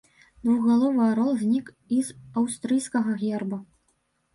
[0.47, 1.67] Двухгаловы арол знік
[1.99, 3.67] і з аўстрыйскага герба.